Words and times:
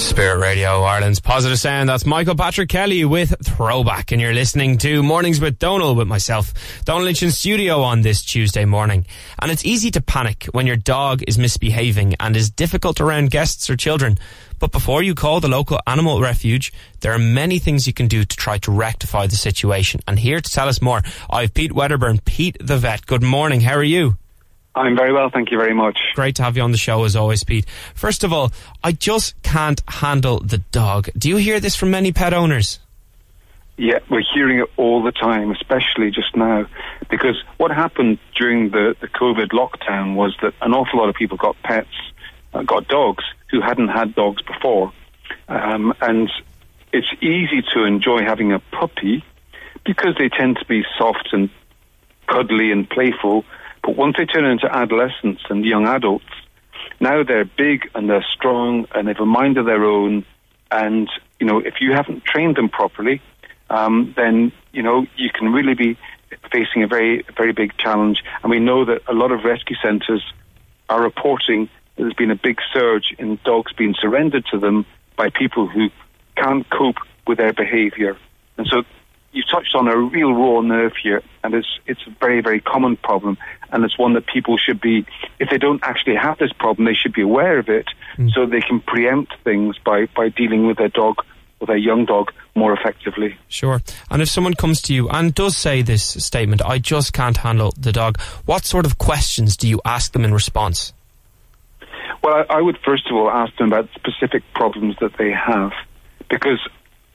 Spirit 0.00 0.38
Radio, 0.38 0.82
Ireland's 0.82 1.20
positive 1.20 1.58
sound. 1.58 1.88
That's 1.88 2.06
Michael 2.06 2.34
Patrick 2.34 2.68
Kelly 2.68 3.04
with 3.04 3.34
Throwback, 3.44 4.12
and 4.12 4.20
you're 4.20 4.32
listening 4.32 4.78
to 4.78 5.02
Mornings 5.02 5.40
with 5.40 5.58
Donal 5.58 5.94
with 5.94 6.08
myself, 6.08 6.54
Donal 6.84 7.04
Lynch 7.04 7.22
in 7.22 7.30
studio 7.30 7.82
on 7.82 8.00
this 8.00 8.24
Tuesday 8.24 8.64
morning. 8.64 9.04
And 9.38 9.50
it's 9.50 9.64
easy 9.64 9.90
to 9.92 10.00
panic 10.00 10.46
when 10.52 10.66
your 10.66 10.76
dog 10.76 11.22
is 11.28 11.38
misbehaving 11.38 12.16
and 12.18 12.34
is 12.34 12.50
difficult 12.50 13.00
around 13.00 13.30
guests 13.30 13.68
or 13.68 13.76
children. 13.76 14.18
But 14.58 14.72
before 14.72 15.02
you 15.02 15.14
call 15.14 15.40
the 15.40 15.48
local 15.48 15.80
animal 15.86 16.20
refuge, 16.20 16.72
there 17.00 17.12
are 17.12 17.18
many 17.18 17.58
things 17.58 17.86
you 17.86 17.92
can 17.92 18.08
do 18.08 18.24
to 18.24 18.36
try 18.36 18.58
to 18.58 18.72
rectify 18.72 19.26
the 19.26 19.36
situation. 19.36 20.00
And 20.08 20.18
here 20.18 20.40
to 20.40 20.50
tell 20.50 20.68
us 20.68 20.80
more, 20.80 21.02
I 21.28 21.42
have 21.42 21.54
Pete 21.54 21.72
Wedderburn, 21.72 22.20
Pete 22.24 22.56
the 22.60 22.78
vet. 22.78 23.06
Good 23.06 23.22
morning. 23.22 23.60
How 23.60 23.74
are 23.74 23.82
you? 23.82 24.16
I'm 24.74 24.96
very 24.96 25.12
well, 25.12 25.30
thank 25.30 25.50
you 25.50 25.58
very 25.58 25.74
much. 25.74 25.98
Great 26.14 26.36
to 26.36 26.44
have 26.44 26.56
you 26.56 26.62
on 26.62 26.70
the 26.70 26.78
show 26.78 27.04
as 27.04 27.16
always, 27.16 27.42
Pete. 27.42 27.66
First 27.94 28.22
of 28.22 28.32
all, 28.32 28.52
I 28.84 28.92
just 28.92 29.40
can't 29.42 29.82
handle 29.88 30.38
the 30.40 30.58
dog. 30.58 31.08
Do 31.18 31.28
you 31.28 31.36
hear 31.36 31.58
this 31.58 31.74
from 31.74 31.90
many 31.90 32.12
pet 32.12 32.32
owners? 32.32 32.78
Yeah, 33.76 33.98
we're 34.10 34.22
hearing 34.34 34.58
it 34.58 34.68
all 34.76 35.02
the 35.02 35.10
time, 35.10 35.50
especially 35.50 36.10
just 36.10 36.36
now. 36.36 36.66
Because 37.10 37.42
what 37.56 37.70
happened 37.70 38.18
during 38.38 38.70
the, 38.70 38.94
the 39.00 39.08
COVID 39.08 39.48
lockdown 39.48 40.14
was 40.14 40.36
that 40.42 40.54
an 40.60 40.74
awful 40.74 41.00
lot 41.00 41.08
of 41.08 41.14
people 41.14 41.36
got 41.36 41.56
pets, 41.62 41.88
uh, 42.54 42.62
got 42.62 42.86
dogs, 42.88 43.24
who 43.50 43.60
hadn't 43.60 43.88
had 43.88 44.14
dogs 44.14 44.42
before. 44.42 44.92
Um, 45.48 45.94
and 46.00 46.30
it's 46.92 47.08
easy 47.20 47.62
to 47.74 47.84
enjoy 47.84 48.22
having 48.22 48.52
a 48.52 48.58
puppy 48.58 49.24
because 49.84 50.14
they 50.18 50.28
tend 50.28 50.58
to 50.58 50.64
be 50.66 50.84
soft 50.98 51.30
and 51.32 51.50
cuddly 52.26 52.70
and 52.70 52.88
playful 52.88 53.44
but 53.90 53.96
once 53.96 54.14
they 54.16 54.24
turn 54.24 54.44
into 54.44 54.72
adolescents 54.72 55.42
and 55.50 55.64
young 55.64 55.84
adults, 55.88 56.24
now 57.00 57.24
they're 57.24 57.44
big 57.44 57.90
and 57.92 58.08
they're 58.08 58.24
strong 58.36 58.86
and 58.94 59.08
they've 59.08 59.18
a 59.18 59.26
mind 59.26 59.58
of 59.58 59.66
their 59.66 59.82
own. 59.82 60.24
And, 60.70 61.10
you 61.40 61.46
know, 61.48 61.58
if 61.58 61.80
you 61.80 61.90
haven't 61.90 62.24
trained 62.24 62.56
them 62.56 62.68
properly, 62.68 63.20
um, 63.68 64.14
then, 64.16 64.52
you 64.70 64.84
know, 64.84 65.06
you 65.16 65.28
can 65.34 65.52
really 65.52 65.74
be 65.74 65.98
facing 66.52 66.84
a 66.84 66.86
very, 66.86 67.24
very 67.36 67.52
big 67.52 67.76
challenge. 67.78 68.22
And 68.44 68.50
we 68.52 68.60
know 68.60 68.84
that 68.84 69.02
a 69.08 69.12
lot 69.12 69.32
of 69.32 69.42
rescue 69.42 69.74
centres 69.82 70.22
are 70.88 71.02
reporting 71.02 71.68
that 71.96 72.02
there's 72.04 72.14
been 72.14 72.30
a 72.30 72.36
big 72.36 72.60
surge 72.72 73.12
in 73.18 73.40
dogs 73.44 73.72
being 73.72 73.96
surrendered 74.00 74.46
to 74.52 74.58
them 74.60 74.86
by 75.16 75.30
people 75.30 75.66
who 75.66 75.88
can't 76.36 76.64
cope 76.70 76.98
with 77.26 77.38
their 77.38 77.52
behaviour. 77.52 78.16
And 78.56 78.68
so 78.68 78.84
you 79.32 79.42
touched 79.44 79.74
on 79.74 79.86
a 79.88 79.96
real 79.96 80.32
raw 80.32 80.60
nerve 80.60 80.92
here, 81.02 81.22
and 81.44 81.54
it's 81.54 81.78
it's 81.86 82.00
a 82.06 82.10
very 82.20 82.40
very 82.40 82.60
common 82.60 82.96
problem, 82.96 83.38
and 83.70 83.84
it's 83.84 83.98
one 83.98 84.14
that 84.14 84.26
people 84.26 84.56
should 84.58 84.80
be, 84.80 85.06
if 85.38 85.48
they 85.50 85.58
don't 85.58 85.82
actually 85.84 86.16
have 86.16 86.38
this 86.38 86.52
problem, 86.52 86.86
they 86.86 86.94
should 86.94 87.12
be 87.12 87.22
aware 87.22 87.58
of 87.58 87.68
it, 87.68 87.86
mm. 88.16 88.30
so 88.32 88.46
they 88.46 88.60
can 88.60 88.80
preempt 88.80 89.32
things 89.44 89.76
by 89.84 90.06
by 90.16 90.28
dealing 90.28 90.66
with 90.66 90.78
their 90.78 90.88
dog 90.88 91.16
or 91.60 91.66
their 91.66 91.76
young 91.76 92.06
dog 92.06 92.32
more 92.54 92.72
effectively. 92.72 93.36
Sure. 93.48 93.80
And 94.10 94.22
if 94.22 94.28
someone 94.28 94.54
comes 94.54 94.80
to 94.82 94.94
you 94.94 95.08
and 95.10 95.34
does 95.34 95.56
say 95.56 95.82
this 95.82 96.02
statement, 96.02 96.62
I 96.62 96.78
just 96.78 97.12
can't 97.12 97.36
handle 97.36 97.72
the 97.78 97.92
dog, 97.92 98.18
what 98.46 98.64
sort 98.64 98.86
of 98.86 98.98
questions 98.98 99.56
do 99.56 99.68
you 99.68 99.80
ask 99.84 100.12
them 100.12 100.24
in 100.24 100.32
response? 100.32 100.92
Well, 102.22 102.34
I, 102.34 102.58
I 102.58 102.60
would 102.62 102.78
first 102.84 103.06
of 103.10 103.16
all 103.16 103.30
ask 103.30 103.56
them 103.56 103.68
about 103.68 103.88
specific 103.94 104.42
problems 104.54 104.96
that 105.00 105.12
they 105.18 105.30
have, 105.30 105.72
because 106.28 106.60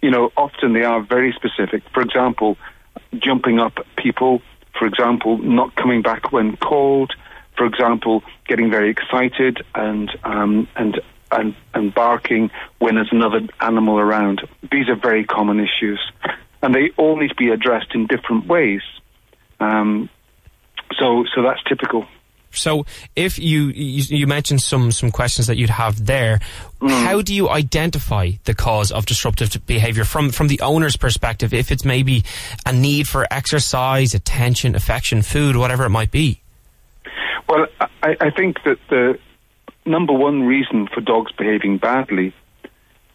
you 0.05 0.11
know, 0.11 0.31
often 0.37 0.73
they 0.73 0.83
are 0.83 1.01
very 1.01 1.33
specific. 1.33 1.81
For 1.91 2.01
example, 2.03 2.59
jumping 3.17 3.57
up 3.57 3.79
people, 3.97 4.39
for 4.77 4.85
example, 4.85 5.39
not 5.39 5.75
coming 5.75 6.03
back 6.03 6.31
when 6.31 6.57
called, 6.57 7.11
for 7.57 7.65
example, 7.65 8.21
getting 8.47 8.69
very 8.69 8.91
excited 8.91 9.63
and 9.73 10.11
um, 10.23 10.67
and 10.75 11.01
and 11.31 11.55
and 11.73 11.91
barking 11.91 12.51
when 12.77 12.93
there's 12.93 13.11
another 13.11 13.41
animal 13.61 13.97
around. 13.97 14.47
These 14.71 14.89
are 14.89 14.95
very 14.95 15.23
common 15.23 15.59
issues, 15.59 15.99
and 16.61 16.75
they 16.75 16.91
all 16.97 17.17
need 17.17 17.29
to 17.29 17.35
be 17.35 17.49
addressed 17.49 17.95
in 17.95 18.05
different 18.05 18.45
ways. 18.45 18.83
Um, 19.59 20.07
so 20.99 21.25
so 21.33 21.41
that's 21.41 21.63
typical. 21.63 22.05
So, 22.55 22.85
if 23.15 23.39
you, 23.39 23.67
you, 23.67 24.03
you 24.17 24.27
mentioned 24.27 24.61
some 24.61 24.91
some 24.91 25.11
questions 25.11 25.47
that 25.47 25.57
you'd 25.57 25.69
have 25.69 26.05
there, 26.05 26.39
mm. 26.81 26.89
how 27.05 27.21
do 27.21 27.33
you 27.33 27.49
identify 27.49 28.31
the 28.45 28.53
cause 28.53 28.91
of 28.91 29.05
disruptive 29.05 29.65
behaviour 29.65 30.03
from 30.03 30.29
from 30.31 30.47
the 30.47 30.61
owner's 30.61 30.97
perspective? 30.97 31.53
If 31.53 31.71
it's 31.71 31.85
maybe 31.85 32.23
a 32.65 32.73
need 32.73 33.07
for 33.07 33.27
exercise, 33.31 34.13
attention, 34.13 34.75
affection, 34.75 35.21
food, 35.21 35.55
whatever 35.55 35.85
it 35.85 35.89
might 35.89 36.11
be. 36.11 36.41
Well, 37.47 37.67
I, 38.01 38.15
I 38.19 38.29
think 38.31 38.63
that 38.63 38.77
the 38.89 39.19
number 39.85 40.13
one 40.13 40.43
reason 40.43 40.87
for 40.93 41.01
dogs 41.01 41.31
behaving 41.31 41.77
badly 41.77 42.33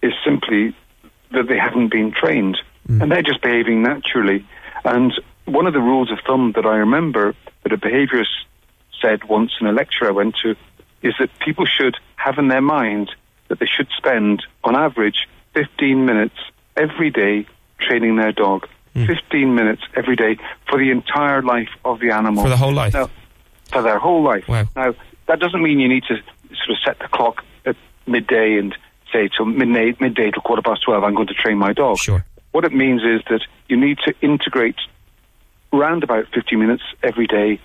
is 0.03 0.13
simply 0.25 0.75
that 1.33 1.49
they 1.49 1.59
haven't 1.59 1.91
been 1.91 2.13
trained, 2.13 2.59
mm. 2.89 3.03
and 3.03 3.11
they're 3.11 3.23
just 3.23 3.43
behaving 3.43 3.83
naturally. 3.83 4.47
And 4.85 5.13
one 5.45 5.67
of 5.67 5.73
the 5.73 5.81
rules 5.81 6.11
of 6.11 6.19
thumb 6.27 6.53
that 6.55 6.65
I 6.65 6.77
remember 6.77 7.35
that 7.63 7.73
a 7.73 7.77
behaviourist 7.77 8.45
said 9.01 9.25
once 9.25 9.53
in 9.61 9.67
a 9.67 9.73
lecture 9.73 10.07
I 10.07 10.11
went 10.11 10.37
to 10.43 10.55
is 11.03 11.15
that 11.19 11.31
people 11.39 11.67
should 11.67 11.97
have 12.17 12.39
in 12.39 12.49
their 12.49 12.61
mind 12.61 13.11
that 13.49 13.59
they 13.59 13.67
should 13.67 13.89
spend, 13.97 14.45
on 14.65 14.77
average, 14.77 15.27
15 15.55 16.05
minutes 16.05 16.37
every 16.77 17.11
day 17.11 17.47
training 17.81 18.17
their 18.17 18.33
dog. 18.33 18.67
Mm. 18.95 19.07
15 19.07 19.55
minutes 19.55 19.83
every 19.95 20.17
day 20.17 20.37
for 20.69 20.79
the 20.79 20.91
entire 20.91 21.43
life 21.43 21.69
of 21.85 22.01
the 22.01 22.11
animal. 22.11 22.43
For 22.43 22.49
the 22.49 22.57
whole 22.57 22.73
life? 22.73 22.93
Now, 22.93 23.09
for 23.71 23.83
their 23.83 23.99
whole 23.99 24.23
life. 24.23 24.49
Wow. 24.49 24.67
Now, 24.75 24.95
that 25.27 25.39
doesn't 25.39 25.63
mean 25.63 25.79
you 25.79 25.89
need 25.89 26.03
to 26.05 26.17
sort 26.17 26.71
of 26.71 26.77
set 26.85 26.99
the 26.99 27.07
clock 27.09 27.45
at 27.65 27.77
midday 28.07 28.59
and 28.59 28.77
say 29.13 29.29
till 29.29 29.47
midday, 29.47 29.95
midday 30.01 30.31
till 30.33 30.43
quarter 30.43 30.63
past 30.63 30.83
12, 30.85 31.05
I'm 31.05 31.15
going 31.15 31.29
to 31.29 31.35
train 31.35 31.57
my 31.57 31.73
dog. 31.73 31.99
Sure. 31.99 32.25
What 32.51 32.65
it 32.65 32.73
means 32.73 33.03
is 33.03 33.23
that 33.31 33.43
you 33.69 33.77
need 33.77 33.99
to 34.05 34.15
integrate 34.23 34.77
around 35.73 36.03
about 36.03 36.27
50 36.35 36.57
minutes 36.57 36.83
every 37.03 37.29
day 37.29 37.61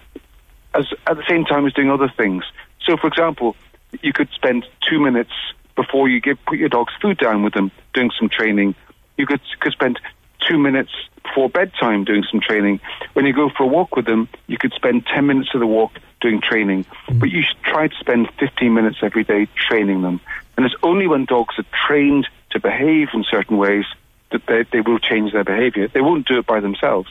as 0.75 0.86
at 1.08 1.18
the 1.18 1.24
same 1.28 1.46
time 1.46 1.66
as 1.66 1.74
doing 1.74 1.90
other 1.90 2.12
things. 2.16 2.44
So, 2.86 2.97
for 2.97 3.08
example, 3.08 3.56
you 4.02 4.13
could 4.13 4.30
spend 4.31 4.66
two 4.88 5.00
minutes 5.00 5.31
before 5.75 6.08
you 6.08 6.22
give 6.22 6.38
put 6.46 6.58
your 6.58 6.69
dog's 6.69 6.94
food 7.02 7.18
down 7.18 7.44
with 7.44 7.53
them, 7.53 7.72
doing 7.94 8.12
some 8.18 8.30
training. 8.30 8.75
You 9.18 9.25
could 9.25 9.41
could 9.59 9.74
spend 9.74 10.00
two 10.47 10.58
minutes 10.58 10.91
before 11.24 11.50
bedtime 11.50 12.03
doing 12.03 12.24
some 12.30 12.40
training. 12.40 12.80
When 13.13 13.25
you 13.25 13.34
go 13.34 13.50
for 13.50 13.63
a 13.63 13.68
walk 13.68 13.96
with 13.96 14.06
them, 14.06 14.28
you 14.47 14.58
could 14.58 14.74
spend 14.74 15.06
ten 15.08 15.25
minutes 15.28 15.50
of 15.53 15.59
the 15.59 15.68
walk 15.68 15.94
doing 16.22 16.41
training. 16.41 16.86
Mm. 17.07 17.19
But 17.19 17.30
you 17.30 17.42
should 17.42 17.62
try 17.63 17.88
to 17.88 17.96
spend 18.00 18.30
fifteen 18.40 18.74
minutes 18.74 18.97
every 19.02 19.24
day 19.24 19.47
training 19.56 20.02
them. 20.02 20.19
And 20.57 20.66
it's 20.66 20.75
only 20.84 21.07
when 21.07 21.25
dogs 21.25 21.56
are 21.57 21.66
trained 21.88 22.28
to 22.52 22.59
behave 22.59 23.09
in 23.13 23.25
certain 23.30 23.57
ways 23.57 23.86
that 24.35 24.46
they, 24.47 24.66
they 24.72 24.81
will 24.81 25.00
change 25.00 25.31
their 25.31 25.44
behaviour. 25.44 25.88
They 25.88 26.01
won't 26.01 26.28
do 26.28 26.38
it 26.40 26.46
by 26.46 26.59
themselves. 26.59 27.09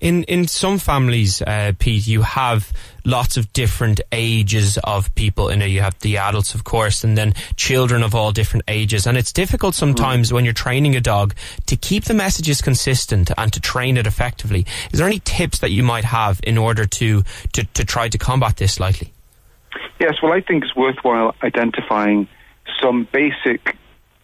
In 0.00 0.24
in 0.24 0.46
some 0.48 0.78
families, 0.78 1.42
uh, 1.42 1.72
Pete, 1.78 2.06
you 2.06 2.22
have 2.22 2.72
lots 3.04 3.36
of 3.36 3.52
different 3.52 4.00
ages 4.10 4.78
of 4.84 5.14
people. 5.14 5.50
You 5.50 5.56
know, 5.56 5.66
you 5.66 5.80
have 5.80 5.98
the 6.00 6.18
adults, 6.18 6.54
of 6.54 6.64
course, 6.64 7.04
and 7.04 7.16
then 7.16 7.34
children 7.56 8.02
of 8.02 8.14
all 8.14 8.32
different 8.32 8.64
ages. 8.68 9.06
And 9.06 9.16
it's 9.16 9.32
difficult 9.32 9.74
sometimes 9.74 10.28
mm. 10.28 10.32
when 10.32 10.44
you're 10.44 10.54
training 10.54 10.96
a 10.96 11.00
dog 11.00 11.34
to 11.66 11.76
keep 11.76 12.04
the 12.04 12.14
messages 12.14 12.60
consistent 12.60 13.30
and 13.36 13.52
to 13.52 13.60
train 13.60 13.96
it 13.96 14.06
effectively. 14.06 14.66
Is 14.92 14.98
there 14.98 15.08
any 15.08 15.20
tips 15.20 15.58
that 15.60 15.70
you 15.70 15.82
might 15.82 16.04
have 16.04 16.40
in 16.44 16.58
order 16.58 16.86
to 16.86 17.22
to, 17.52 17.64
to 17.64 17.84
try 17.84 18.08
to 18.08 18.18
combat 18.18 18.56
this 18.56 18.74
slightly? 18.74 19.12
Yes, 19.98 20.14
well, 20.22 20.32
I 20.32 20.40
think 20.40 20.64
it's 20.64 20.76
worthwhile 20.76 21.34
identifying 21.42 22.28
some 22.80 23.08
basic 23.12 23.76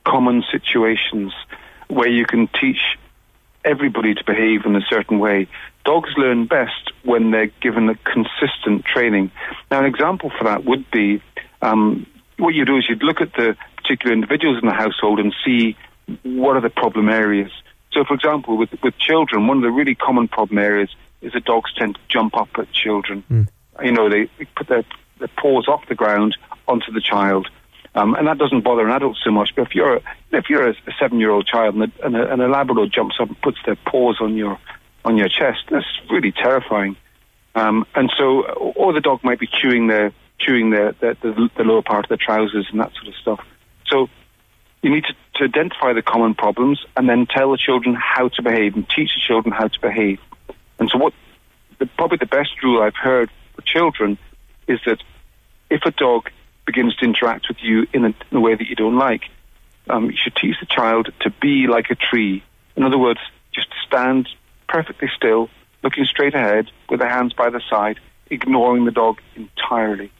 common 0.04 0.42
situations 0.50 1.32
where 1.88 2.08
you 2.08 2.26
can 2.26 2.48
teach 2.60 2.80
everybody 3.64 4.14
to 4.14 4.24
behave 4.24 4.64
in 4.64 4.76
a 4.76 4.80
certain 4.88 5.18
way. 5.18 5.48
Dogs 5.84 6.10
learn 6.16 6.46
best 6.46 6.92
when 7.04 7.30
they're 7.30 7.52
given 7.60 7.88
a 7.88 7.94
consistent 7.96 8.84
training. 8.84 9.30
Now, 9.70 9.80
an 9.80 9.86
example 9.86 10.30
for 10.36 10.44
that 10.44 10.64
would 10.64 10.90
be 10.90 11.22
um, 11.62 12.06
what 12.38 12.54
you 12.54 12.64
do 12.64 12.76
is 12.76 12.88
you'd 12.88 13.02
look 13.02 13.20
at 13.20 13.32
the 13.34 13.56
particular 13.76 14.14
individuals 14.14 14.58
in 14.62 14.68
the 14.68 14.74
household 14.74 15.18
and 15.18 15.34
see 15.44 15.76
what 16.22 16.56
are 16.56 16.60
the 16.60 16.70
problem 16.70 17.08
areas. 17.08 17.50
So, 17.92 18.04
for 18.04 18.14
example, 18.14 18.56
with 18.56 18.70
with 18.82 18.96
children, 18.98 19.46
one 19.46 19.58
of 19.58 19.62
the 19.62 19.70
really 19.70 19.94
common 19.94 20.28
problem 20.28 20.58
areas 20.58 20.94
is 21.20 21.32
that 21.32 21.44
dogs 21.44 21.72
tend 21.74 21.94
to 21.94 22.00
jump 22.08 22.36
up 22.36 22.48
at 22.58 22.70
children. 22.72 23.24
Mm. 23.30 23.48
You 23.82 23.92
know, 23.92 24.08
they, 24.08 24.28
they 24.38 24.44
put 24.56 24.68
their, 24.68 24.84
their 25.18 25.28
paws 25.28 25.68
off 25.68 25.88
the 25.88 25.94
ground 25.94 26.36
onto 26.66 26.92
the 26.92 27.00
child. 27.00 27.48
Um, 27.98 28.14
and 28.14 28.28
that 28.28 28.38
doesn't 28.38 28.60
bother 28.60 28.86
an 28.86 28.92
adult 28.92 29.16
so 29.24 29.32
much. 29.32 29.50
But 29.56 29.62
if 29.62 29.74
you're 29.74 30.00
if 30.30 30.48
you're 30.48 30.68
a, 30.68 30.74
seven-year-old 31.00 31.48
child 31.48 31.74
and 31.74 31.82
a, 31.84 32.06
and, 32.06 32.16
a, 32.16 32.32
and 32.32 32.40
a 32.40 32.46
Labrador 32.46 32.86
jumps 32.86 33.16
up 33.20 33.26
and 33.26 33.40
puts 33.40 33.58
their 33.66 33.74
paws 33.74 34.18
on 34.20 34.36
your 34.36 34.56
on 35.04 35.16
your 35.16 35.28
chest, 35.28 35.64
that's 35.68 35.86
really 36.08 36.30
terrifying. 36.30 36.96
Um, 37.56 37.86
and 37.96 38.12
so, 38.16 38.42
or 38.42 38.92
the 38.92 39.00
dog 39.00 39.24
might 39.24 39.40
be 39.40 39.48
chewing 39.48 39.88
their 39.88 40.12
chewing 40.38 40.70
their, 40.70 40.92
their 40.92 41.14
the, 41.14 41.50
the 41.56 41.64
lower 41.64 41.82
part 41.82 42.04
of 42.04 42.08
the 42.08 42.16
trousers 42.16 42.68
and 42.70 42.78
that 42.78 42.92
sort 42.94 43.08
of 43.08 43.14
stuff. 43.16 43.44
So 43.86 44.08
you 44.80 44.90
need 44.90 45.04
to, 45.06 45.14
to 45.38 45.44
identify 45.44 45.92
the 45.92 46.02
common 46.02 46.36
problems 46.36 46.84
and 46.96 47.08
then 47.08 47.26
tell 47.26 47.50
the 47.50 47.58
children 47.58 47.96
how 47.98 48.28
to 48.28 48.42
behave 48.42 48.76
and 48.76 48.88
teach 48.88 49.10
the 49.16 49.20
children 49.26 49.52
how 49.52 49.66
to 49.66 49.80
behave. 49.80 50.20
And 50.78 50.88
so, 50.88 50.98
what 50.98 51.14
the, 51.80 51.86
probably 51.86 52.18
the 52.18 52.26
best 52.26 52.62
rule 52.62 52.80
I've 52.80 52.94
heard 52.94 53.28
for 53.56 53.62
children 53.62 54.18
is 54.68 54.78
that 54.86 55.02
if 55.68 55.82
a 55.84 55.90
dog 55.90 56.30
begins 56.68 56.94
to 56.96 57.04
interact 57.06 57.48
with 57.48 57.56
you 57.62 57.86
in 57.94 58.04
a, 58.04 58.08
in 58.08 58.36
a 58.36 58.40
way 58.40 58.54
that 58.54 58.68
you 58.68 58.76
don't 58.76 58.98
like, 58.98 59.22
um, 59.88 60.10
you 60.10 60.16
should 60.22 60.36
teach 60.36 60.56
the 60.60 60.66
child 60.66 61.08
to 61.20 61.30
be 61.40 61.66
like 61.66 61.88
a 61.90 61.94
tree. 61.94 62.44
In 62.76 62.82
other 62.82 62.98
words, 62.98 63.20
just 63.54 63.68
stand 63.86 64.28
perfectly 64.68 65.08
still, 65.16 65.48
looking 65.82 66.04
straight 66.04 66.34
ahead, 66.34 66.70
with 66.90 67.00
their 67.00 67.08
hands 67.08 67.32
by 67.32 67.48
the 67.48 67.62
side, 67.70 67.98
ignoring 68.30 68.84
the 68.84 68.90
dog 68.90 69.18
entirely. 69.34 70.12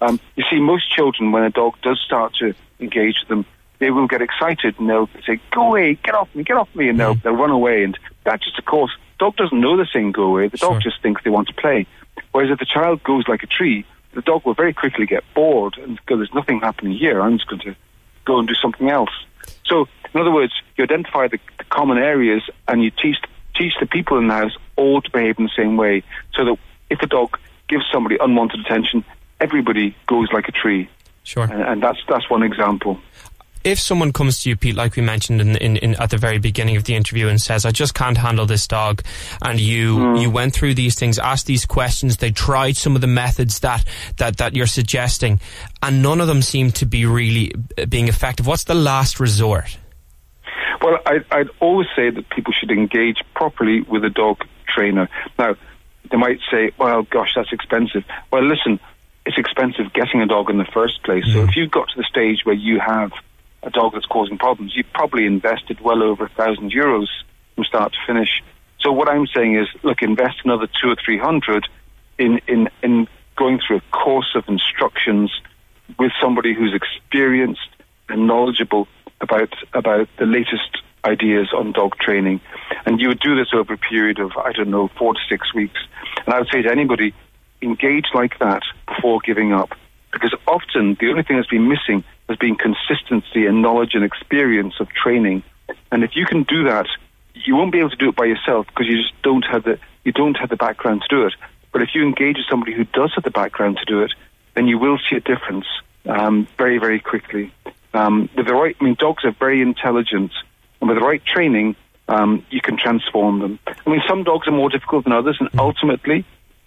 Um, 0.00 0.18
you 0.34 0.44
see, 0.50 0.58
most 0.58 0.90
children, 0.90 1.30
when 1.30 1.44
a 1.44 1.50
dog 1.50 1.74
does 1.80 2.00
start 2.04 2.34
to 2.40 2.54
engage 2.80 3.20
with 3.20 3.28
them, 3.28 3.46
they 3.78 3.92
will 3.92 4.08
get 4.08 4.20
excited 4.20 4.74
and 4.78 4.90
they'll 4.90 5.08
say, 5.24 5.38
"Go 5.52 5.68
away, 5.68 5.94
get 5.94 6.16
off 6.16 6.28
me, 6.34 6.42
get 6.42 6.56
off 6.56 6.74
me," 6.74 6.88
and 6.88 6.98
they'll, 6.98 7.14
they'll 7.22 7.36
run 7.36 7.50
away. 7.50 7.84
And 7.84 7.96
that 8.24 8.42
just, 8.42 8.58
of 8.58 8.64
course, 8.64 8.90
dog 9.20 9.36
doesn't 9.36 9.60
know 9.60 9.76
they're 9.76 9.86
saying 9.92 10.10
"go 10.12 10.24
away." 10.24 10.48
The 10.48 10.58
dog 10.58 10.82
Sure. 10.82 10.90
just 10.90 11.00
thinks 11.02 11.22
they 11.22 11.30
want 11.30 11.46
to 11.48 11.54
play. 11.54 11.86
Whereas 12.32 12.50
if 12.50 12.58
the 12.58 12.66
child 12.66 13.02
goes 13.04 13.28
like 13.28 13.44
a 13.44 13.46
tree, 13.46 13.84
the 14.14 14.22
dog 14.22 14.44
will 14.44 14.54
very 14.54 14.72
quickly 14.72 15.06
get 15.06 15.24
bored 15.34 15.76
and 15.78 15.98
go, 16.06 16.16
"There's 16.16 16.34
nothing 16.34 16.60
happening 16.60 16.96
here. 16.96 17.20
I'm 17.20 17.38
just 17.38 17.48
going 17.48 17.60
to 17.62 17.76
go 18.24 18.38
and 18.38 18.48
do 18.48 18.54
something 18.54 18.88
else." 18.90 19.10
So, 19.66 19.88
in 20.14 20.20
other 20.20 20.30
words, 20.32 20.52
you 20.76 20.84
identify 20.84 21.28
the, 21.28 21.38
the 21.58 21.64
common 21.64 21.98
areas 21.98 22.42
and 22.68 22.82
you 22.82 22.90
teach 22.90 23.16
teach 23.56 23.74
the 23.80 23.86
people 23.86 24.18
in 24.18 24.26
the 24.28 24.34
house 24.34 24.56
all 24.76 25.00
to 25.00 25.10
behave 25.10 25.38
in 25.38 25.44
the 25.44 25.50
same 25.56 25.76
way, 25.76 26.02
so 26.34 26.44
that 26.44 26.58
if 26.90 27.00
a 27.02 27.06
dog 27.06 27.38
gives 27.68 27.84
somebody 27.92 28.16
unwanted 28.20 28.60
attention, 28.60 29.04
everybody 29.40 29.96
goes 30.06 30.28
like 30.32 30.48
a 30.48 30.52
tree, 30.52 30.88
Sure. 31.22 31.44
and, 31.44 31.62
and 31.62 31.82
that's 31.82 31.98
that's 32.08 32.28
one 32.28 32.42
example. 32.42 32.98
If 33.64 33.80
someone 33.80 34.12
comes 34.12 34.42
to 34.42 34.50
you, 34.50 34.56
Pete, 34.56 34.76
like 34.76 34.94
we 34.94 35.02
mentioned 35.02 35.40
in, 35.40 35.56
in, 35.56 35.76
in 35.78 35.94
at 35.96 36.10
the 36.10 36.18
very 36.18 36.38
beginning 36.38 36.76
of 36.76 36.84
the 36.84 36.94
interview, 36.94 37.28
and 37.28 37.40
says, 37.40 37.64
"I 37.64 37.70
just 37.70 37.94
can't 37.94 38.16
handle 38.16 38.46
this 38.46 38.66
dog," 38.68 39.02
and 39.42 39.58
you 39.58 40.16
you 40.18 40.30
went 40.30 40.54
through 40.54 40.74
these 40.74 40.94
things, 40.94 41.18
asked 41.18 41.46
these 41.46 41.64
questions, 41.64 42.18
they 42.18 42.30
tried 42.30 42.76
some 42.76 42.94
of 42.94 43.00
the 43.00 43.06
methods 43.06 43.60
that 43.60 43.84
that 44.18 44.36
that 44.36 44.54
you're 44.54 44.66
suggesting, 44.66 45.40
and 45.82 46.02
none 46.02 46.20
of 46.20 46.26
them 46.26 46.42
seem 46.42 46.70
to 46.72 46.86
be 46.86 47.06
really 47.06 47.52
uh, 47.78 47.86
being 47.86 48.08
effective. 48.08 48.46
What's 48.46 48.64
the 48.64 48.74
last 48.74 49.18
resort? 49.18 49.78
Well, 50.82 50.98
I, 51.06 51.20
I'd 51.30 51.48
always 51.60 51.88
say 51.96 52.10
that 52.10 52.28
people 52.28 52.52
should 52.52 52.70
engage 52.70 53.16
properly 53.34 53.80
with 53.80 54.04
a 54.04 54.10
dog 54.10 54.44
trainer. 54.68 55.08
Now, 55.38 55.56
they 56.10 56.18
might 56.18 56.40
say, 56.50 56.72
well, 56.78 57.04
gosh, 57.04 57.30
that's 57.34 57.52
expensive. 57.52 58.04
Well, 58.30 58.44
listen, 58.44 58.78
it's 59.24 59.38
expensive 59.38 59.92
getting 59.94 60.20
a 60.20 60.26
dog 60.26 60.50
in 60.50 60.58
the 60.58 60.66
first 60.74 61.02
place. 61.02 61.24
So 61.32 61.42
if 61.44 61.56
you've 61.56 61.70
got 61.70 61.88
to 61.88 61.96
the 61.96 62.04
stage 62.04 62.44
where 62.44 62.54
you 62.54 62.80
have 62.80 63.12
a 63.66 63.70
dog 63.70 63.92
that's 63.94 64.06
causing 64.06 64.38
problems, 64.38 64.72
you've 64.76 64.92
probably 64.92 65.26
invested 65.26 65.80
well 65.80 66.02
over 66.02 66.24
a 66.24 66.28
thousand 66.28 66.72
euros 66.72 67.08
from 67.54 67.64
start 67.64 67.92
to 67.92 67.98
finish. 68.06 68.42
So 68.80 68.92
what 68.92 69.08
I'm 69.08 69.26
saying 69.26 69.56
is, 69.56 69.66
look, 69.82 70.02
invest 70.02 70.36
another 70.44 70.66
two 70.66 70.90
or 70.90 70.96
three 71.02 71.18
hundred 71.18 71.66
in, 72.18 72.40
in, 72.46 72.68
in 72.82 73.08
going 73.36 73.60
through 73.66 73.78
a 73.78 73.96
course 73.96 74.32
of 74.34 74.44
instructions 74.48 75.32
with 75.98 76.12
somebody 76.20 76.54
who's 76.54 76.74
experienced 76.74 77.68
and 78.08 78.26
knowledgeable 78.26 78.86
about 79.20 79.52
about 79.72 80.08
the 80.18 80.26
latest 80.26 80.82
ideas 81.04 81.48
on 81.54 81.72
dog 81.72 81.96
training. 81.98 82.40
And 82.86 83.00
you 83.00 83.08
would 83.08 83.20
do 83.20 83.36
this 83.36 83.48
over 83.54 83.74
a 83.74 83.78
period 83.78 84.18
of, 84.18 84.32
I 84.36 84.52
don't 84.52 84.70
know, 84.70 84.88
four 84.98 85.14
to 85.14 85.20
six 85.28 85.52
weeks. 85.54 85.80
And 86.24 86.34
I 86.34 86.38
would 86.38 86.48
say 86.52 86.62
to 86.62 86.70
anybody, 86.70 87.14
engage 87.62 88.06
like 88.14 88.38
that 88.38 88.62
before 88.86 89.20
giving 89.24 89.52
up. 89.52 89.70
Because 90.12 90.34
often 90.46 90.96
the 91.00 91.10
only 91.10 91.22
thing 91.22 91.36
that's 91.36 91.48
been 91.48 91.68
missing 91.68 92.04
has 92.28 92.38
been 92.38 92.56
consistency 92.56 93.46
and 93.46 93.62
knowledge 93.62 93.94
and 93.94 94.04
experience 94.04 94.74
of 94.80 94.88
training. 94.90 95.42
And 95.92 96.02
if 96.02 96.16
you 96.16 96.26
can 96.26 96.42
do 96.44 96.64
that, 96.64 96.86
you 97.34 97.56
won't 97.56 97.72
be 97.72 97.78
able 97.78 97.90
to 97.90 97.96
do 97.96 98.08
it 98.08 98.16
by 98.16 98.24
yourself 98.24 98.66
because 98.66 98.86
you 98.86 98.96
just 98.96 99.20
don't 99.22 99.44
have 99.44 99.64
the 99.64 99.78
you 100.04 100.12
don't 100.12 100.36
have 100.36 100.50
the 100.50 100.56
background 100.56 101.02
to 101.02 101.08
do 101.08 101.26
it. 101.26 101.34
But 101.72 101.82
if 101.82 101.90
you 101.94 102.02
engage 102.02 102.36
with 102.36 102.46
somebody 102.48 102.72
who 102.72 102.84
does 102.84 103.12
have 103.14 103.24
the 103.24 103.30
background 103.30 103.78
to 103.78 103.84
do 103.84 104.02
it, 104.02 104.12
then 104.54 104.68
you 104.68 104.78
will 104.78 104.98
see 105.08 105.16
a 105.16 105.20
difference 105.20 105.66
um, 106.06 106.46
very 106.56 106.78
very 106.78 107.00
quickly. 107.00 107.52
Um, 107.92 108.28
with 108.36 108.46
the 108.46 108.54
right, 108.54 108.76
I 108.80 108.84
mean, 108.84 108.96
dogs 108.98 109.24
are 109.24 109.32
very 109.32 109.62
intelligent, 109.62 110.32
and 110.80 110.88
with 110.88 110.98
the 110.98 111.04
right 111.04 111.24
training, 111.24 111.76
um, 112.08 112.44
you 112.50 112.60
can 112.60 112.76
transform 112.76 113.38
them. 113.38 113.58
I 113.66 113.90
mean, 113.90 114.02
some 114.08 114.24
dogs 114.24 114.48
are 114.48 114.52
more 114.52 114.68
difficult 114.68 115.04
than 115.04 115.12
others, 115.12 115.36
and 115.38 115.48
ultimately, 115.58 116.24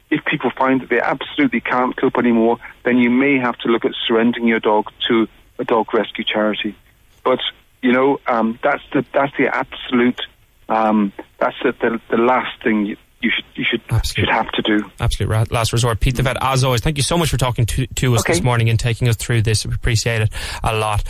if 0.10 0.24
people 0.24 0.52
find 0.52 0.82
that 0.82 0.90
they 0.90 1.02
absolutely 1.02 1.60
can't 1.60 1.96
cope 1.98 2.18
anymore, 2.18 2.58
then 2.84 2.98
you 2.98 3.10
may 3.10 3.38
have 3.38 3.58
to 3.60 3.68
look 3.68 3.84
at 3.84 3.92
surrendering 4.08 4.48
your 4.48 4.62
dog 4.62 4.90
to 5.10 5.28
a 5.60 5.64
dog 5.64 5.94
rescue 5.94 6.24
charity. 6.24 6.76
But 7.24 7.40
you 7.82 7.92
know, 7.92 8.20
um, 8.28 8.60
that's 8.64 8.84
the 8.94 9.06
that's 9.14 9.36
the 9.38 9.48
absolute 9.54 10.22
um, 10.70 11.14
that's 11.40 11.56
the, 11.64 11.74
the 11.74 12.02
the 12.10 12.18
last 12.18 12.62
thing 12.64 12.86
you, 12.86 12.98
you 13.22 13.32
should 13.32 13.46
you 13.56 13.64
should 13.64 13.82
Absolutely. 13.90 14.32
should 14.32 14.34
have 14.34 14.52
to 14.52 14.62
do. 14.62 14.92
Absolute 15.00 15.52
last 15.52 15.74
resort. 15.74 16.00
Pete 16.00 16.16
the 16.16 16.24
Vet, 16.24 16.38
as 16.42 16.64
always, 16.64 16.82
thank 16.82 16.98
you 16.98 17.04
so 17.04 17.18
much 17.18 17.30
for 17.30 17.38
talking 17.38 17.66
to, 17.66 17.88
to 17.88 18.14
us 18.16 18.22
Okay. 18.22 18.34
this 18.34 18.44
morning 18.44 18.70
and 18.70 18.80
taking 18.80 19.08
us 19.08 19.16
through 19.16 19.42
this. 19.42 19.66
We 19.66 19.74
appreciate 19.74 20.22
it 20.22 20.30
a 20.64 20.76
lot. 20.76 21.04